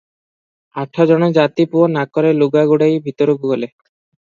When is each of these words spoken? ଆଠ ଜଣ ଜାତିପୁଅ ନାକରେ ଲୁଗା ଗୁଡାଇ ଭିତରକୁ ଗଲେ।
ଆଠ 0.83 1.05
ଜଣ 1.11 1.27
ଜାତିପୁଅ 1.39 1.91
ନାକରେ 1.97 2.33
ଲୁଗା 2.39 2.65
ଗୁଡାଇ 2.75 2.99
ଭିତରକୁ 3.11 3.55
ଗଲେ। 3.55 3.73